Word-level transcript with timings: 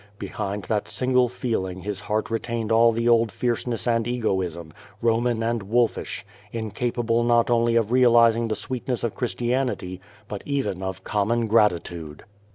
Behind 0.17 0.63
that 0.63 0.87
single 0.87 1.29
feeling 1.29 1.81
his 1.81 1.99
heart 1.99 2.31
retained 2.31 2.71
all 2.71 2.91
the 2.91 3.07
old 3.07 3.31
fierceness 3.31 3.85
and 3.87 4.07
egoism, 4.07 4.73
Roman 4.99 5.43
and 5.43 5.61
wolfish, 5.61 6.25
incapable 6.51 7.21
not 7.23 7.51
only 7.51 7.75
of 7.75 7.91
realizing 7.91 8.47
the 8.47 8.55
sweet 8.55 8.87
ness 8.87 9.03
of 9.03 9.13
Christianity, 9.13 10.01
but 10.27 10.41
even 10.43 10.81
of 10.81 11.03
common 11.03 11.45
gratitude. 11.45 12.23